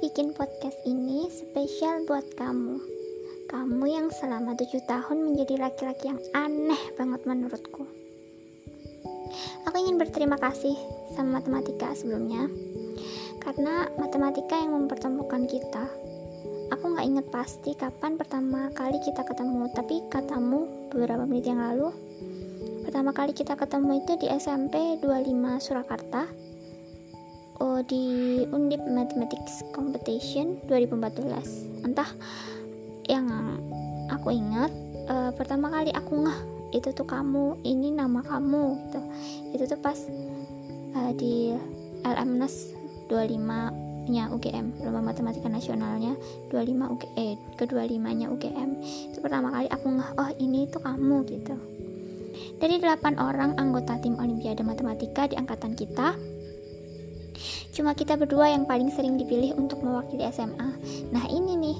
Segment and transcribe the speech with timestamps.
[0.00, 2.80] bikin podcast ini spesial buat kamu.
[3.52, 7.84] Kamu yang selama tujuh tahun menjadi laki-laki yang aneh banget menurutku.
[9.68, 10.72] Aku ingin berterima kasih
[11.12, 12.48] sama matematika sebelumnya,
[13.44, 15.84] karena matematika yang mempertemukan kita.
[16.72, 21.92] Aku nggak inget pasti kapan pertama kali kita ketemu, tapi katamu beberapa menit yang lalu,
[22.88, 26.24] pertama kali kita ketemu itu di SMP 25 Surakarta
[27.60, 28.04] oh, di
[28.50, 32.08] Undip Mathematics Competition 2014 entah
[33.06, 33.28] yang
[34.08, 34.72] aku ingat
[35.06, 36.38] uh, pertama kali aku ngeh
[36.70, 39.00] itu tuh kamu ini nama kamu gitu.
[39.54, 39.98] Itu tuh pas
[40.94, 41.54] uh, di
[42.06, 42.74] LMNAS
[43.10, 46.16] 25 nya UGM lomba matematika nasionalnya
[46.50, 51.26] 25 UG eh ke-25 nya UGM itu pertama kali aku ngeh oh ini tuh kamu
[51.28, 51.54] gitu.
[52.60, 56.14] Dari 8 orang anggota tim olimpiade matematika di angkatan kita
[57.80, 60.68] Cuma kita berdua yang paling sering dipilih untuk mewakili SMA.
[61.16, 61.78] Nah ini nih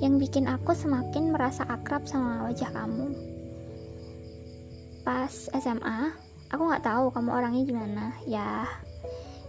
[0.00, 3.12] yang bikin aku semakin merasa akrab sama wajah kamu.
[5.04, 6.16] Pas SMA,
[6.48, 8.16] aku nggak tahu kamu orangnya gimana.
[8.24, 8.64] Ya,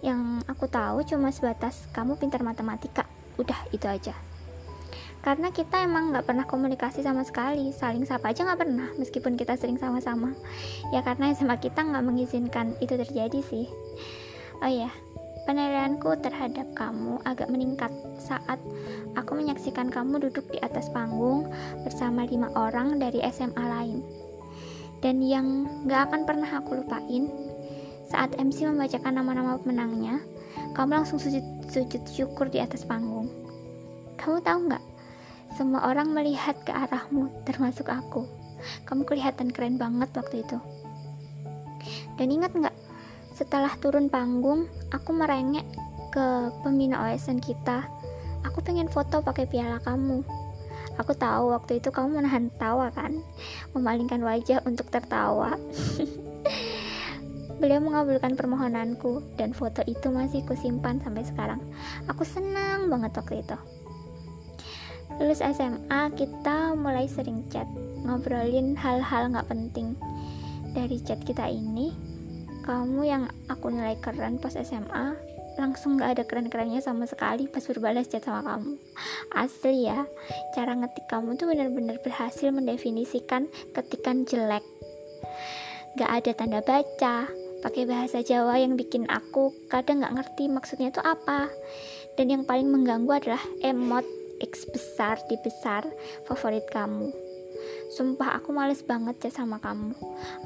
[0.04, 3.08] yang aku tahu cuma sebatas kamu pintar matematika.
[3.40, 4.12] Udah itu aja.
[5.24, 9.56] Karena kita emang nggak pernah komunikasi sama sekali, saling sapa aja nggak pernah, meskipun kita
[9.56, 10.36] sering sama-sama.
[10.92, 13.72] Ya karena SMA kita nggak mengizinkan itu terjadi sih.
[14.60, 14.92] Oh iya,
[15.44, 18.60] Penilaianku terhadap kamu agak meningkat saat
[19.20, 21.52] aku menyaksikan kamu duduk di atas panggung
[21.84, 24.00] bersama lima orang dari SMA lain.
[25.04, 27.28] Dan yang gak akan pernah aku lupain,
[28.08, 30.24] saat MC membacakan nama-nama pemenangnya,
[30.78, 33.28] kamu langsung sujud, sujud syukur di atas panggung.
[34.16, 34.84] Kamu tahu nggak?
[35.60, 38.24] Semua orang melihat ke arahmu, termasuk aku.
[38.88, 40.58] Kamu kelihatan keren banget waktu itu.
[42.16, 42.73] Dan ingat nggak,
[43.34, 45.66] setelah turun panggung, aku merengek
[46.14, 47.90] ke pembina OSN kita.
[48.46, 50.22] Aku pengen foto pakai piala kamu.
[51.02, 53.18] Aku tahu waktu itu kamu menahan tawa kan,
[53.74, 55.58] memalingkan wajah untuk tertawa.
[57.58, 61.58] Beliau mengabulkan permohonanku dan foto itu masih kusimpan sampai sekarang.
[62.06, 63.58] Aku senang banget waktu itu.
[65.18, 67.66] Lulus SMA, kita mulai sering chat,
[68.06, 69.98] ngobrolin hal-hal gak penting.
[70.78, 72.13] Dari chat kita ini,
[72.64, 75.14] kamu yang aku nilai keren pas SMA
[75.60, 78.80] langsung gak ada keren-kerennya sama sekali pas berbalas chat sama kamu.
[79.36, 80.08] Asli ya
[80.58, 84.66] cara ngetik kamu tuh benar-benar berhasil mendefinisikan ketikan jelek.
[86.00, 87.30] Gak ada tanda baca
[87.62, 91.52] pakai bahasa Jawa yang bikin aku kadang gak ngerti maksudnya itu apa.
[92.18, 94.06] Dan yang paling mengganggu adalah emot
[94.42, 95.86] X besar di besar
[96.26, 97.33] favorit kamu
[97.94, 99.94] Sumpah aku males banget chat sama kamu.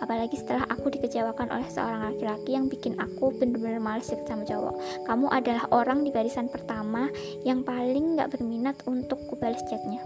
[0.04, 4.76] Apalagi setelah aku dikecewakan oleh seorang laki-laki yang bikin aku bener-bener males chat sama cowok.
[5.08, 7.08] Kamu adalah orang di barisan pertama
[7.48, 10.04] yang paling gak berminat untuk kubales chatnya.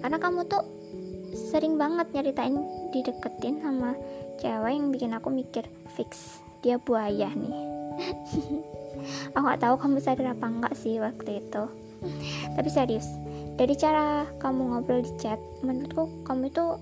[0.00, 0.64] Karena kamu tuh
[1.36, 2.56] sering banget nyeritain
[2.94, 3.92] dideketin sama
[4.40, 7.54] cewek yang bikin aku mikir fix dia buaya nih.
[9.34, 11.62] Aku gak tahu kamu sadar apa enggak sih waktu itu.
[12.54, 13.06] Tapi serius
[13.58, 16.78] dari cara kamu ngobrol di chat menurutku kamu itu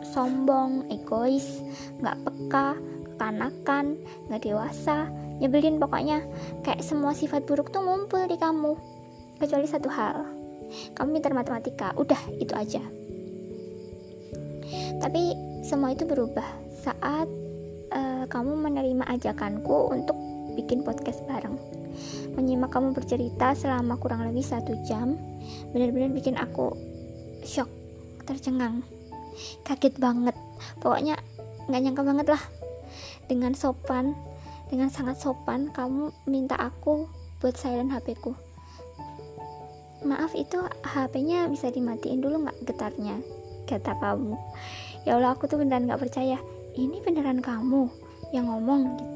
[0.00, 1.60] sombong egois
[2.00, 2.68] nggak peka
[3.16, 3.96] kekanakan
[4.28, 5.08] nggak dewasa
[5.40, 6.24] nyebelin pokoknya.
[6.64, 8.76] Kayak semua sifat buruk tuh ngumpul di kamu
[9.40, 10.24] kecuali satu hal.
[10.96, 12.82] Kamu pintar matematika udah itu aja.
[15.00, 15.22] Tapi
[15.62, 17.28] semua itu berubah saat
[17.92, 20.16] uh, kamu menerima ajakanku untuk
[20.56, 21.54] bikin podcast bareng
[22.36, 25.16] menyimak kamu bercerita selama kurang lebih satu jam.
[25.72, 26.76] Benar-benar bikin aku
[27.42, 27.72] shock
[28.28, 28.84] tercengang.
[29.64, 30.36] Kaget banget.
[30.78, 31.16] Pokoknya
[31.66, 32.42] nggak nyangka banget lah.
[33.26, 34.14] Dengan sopan
[34.66, 37.08] dengan sangat sopan kamu minta aku
[37.40, 38.36] buat silent HP ku.
[40.06, 43.18] Maaf itu HP-nya bisa dimatiin dulu nggak getarnya?
[43.66, 44.38] Kata kamu
[45.08, 46.38] ya Allah aku tuh beneran nggak percaya.
[46.76, 47.88] Ini beneran kamu
[48.36, 49.15] yang ngomong gitu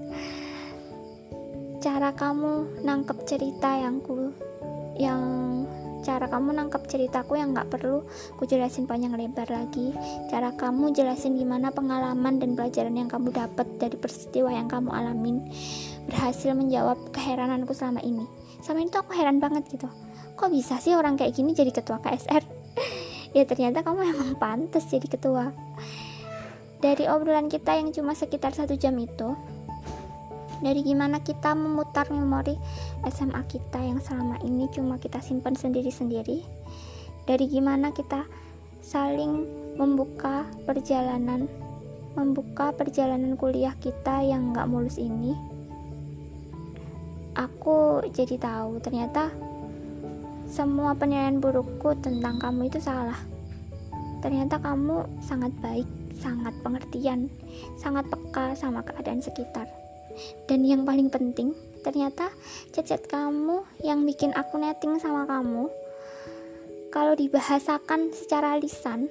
[1.81, 4.37] cara kamu nangkep cerita yang ku
[5.01, 5.21] yang
[6.05, 8.05] cara kamu nangkep ceritaku yang gak perlu
[8.37, 9.97] ku jelasin panjang lebar lagi.
[10.29, 15.41] Cara kamu jelasin gimana pengalaman dan pelajaran yang kamu dapat dari peristiwa yang kamu alamin
[16.05, 18.29] berhasil menjawab keherananku selama ini.
[18.61, 19.89] Sama itu aku heran banget gitu.
[20.37, 22.45] Kok bisa sih orang kayak gini jadi ketua KSR
[23.37, 25.49] ya ternyata kamu emang pantas jadi ketua.
[26.81, 29.37] Dari obrolan kita yang cuma sekitar satu jam itu
[30.61, 32.57] dari gimana kita memutar memori
[33.09, 36.45] SMA kita yang selama ini cuma kita simpan sendiri-sendiri
[37.25, 38.25] dari gimana kita
[38.81, 39.45] saling
[39.77, 41.49] membuka perjalanan
[42.17, 45.33] membuka perjalanan kuliah kita yang gak mulus ini
[47.39, 49.33] aku jadi tahu ternyata
[50.51, 53.17] semua penilaian burukku tentang kamu itu salah.
[54.19, 55.87] Ternyata kamu sangat baik,
[56.19, 57.31] sangat pengertian,
[57.79, 59.71] sangat peka sama keadaan sekitar.
[60.47, 62.29] Dan yang paling penting, ternyata
[62.75, 65.71] chat-chat kamu yang bikin aku netting sama kamu
[66.91, 69.07] kalau dibahasakan secara lisan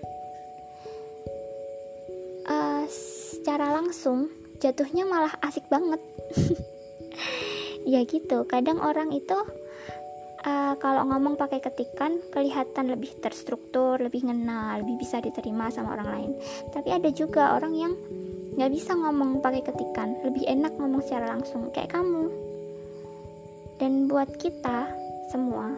[2.44, 2.83] uh,
[3.31, 4.27] secara langsung
[4.59, 6.01] jatuhnya malah asik banget.
[7.88, 9.33] Ya gitu kadang orang itu
[10.45, 16.09] uh, kalau ngomong pakai ketikan kelihatan lebih terstruktur lebih ngena lebih bisa diterima sama orang
[16.13, 16.31] lain.
[16.69, 17.94] Tapi ada juga orang yang
[18.59, 20.19] nggak bisa ngomong pakai ketikan.
[20.19, 22.27] Lebih enak ngomong secara langsung kayak kamu.
[23.79, 24.91] Dan buat kita
[25.31, 25.71] semua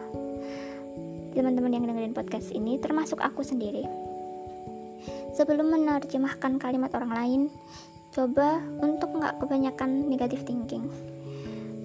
[1.30, 3.86] teman-teman yang dengerin podcast ini termasuk aku sendiri
[5.32, 7.40] sebelum menerjemahkan kalimat orang lain
[8.10, 10.90] coba untuk nggak kebanyakan negative thinking.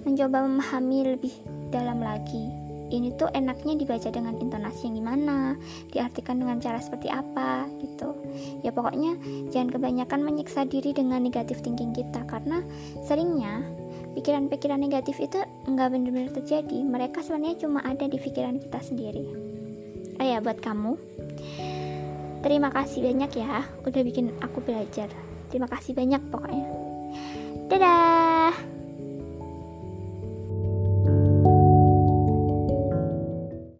[0.02, 1.34] Mencoba memahami lebih
[1.70, 5.54] dalam lagi ini tuh enaknya dibaca dengan intonasi yang gimana
[5.92, 8.16] diartikan dengan cara seperti apa gitu.
[8.64, 9.16] Ya pokoknya
[9.52, 12.64] jangan kebanyakan menyiksa diri dengan negative thinking kita karena
[13.04, 13.64] seringnya
[14.16, 15.38] pikiran-pikiran negatif itu
[15.68, 16.78] nggak benar-benar terjadi.
[16.82, 19.24] Mereka sebenarnya cuma ada di pikiran kita sendiri.
[20.18, 20.98] Oh ya buat kamu.
[22.42, 25.10] Terima kasih banyak ya udah bikin aku belajar.
[25.50, 26.66] Terima kasih banyak pokoknya.
[27.68, 28.77] Dadah